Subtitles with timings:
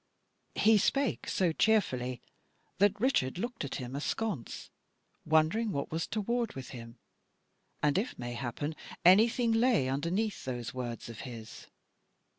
[0.55, 2.23] He spake so cheerfully
[2.79, 4.71] that Richard looked at him askance,
[5.27, 6.97] wondering what was toward with him,
[7.83, 8.73] and if mayhappen
[9.05, 11.67] anything lay underneath those words of his.